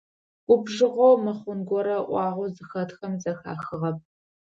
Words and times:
Губжыгъэу, 0.47 1.15
мыхъун 1.23 1.59
горэ 1.69 1.95
ыӏуагъэу 2.07 2.51
зыхэтхэм 2.55 3.13
зэхахыгъэп. 3.21 3.97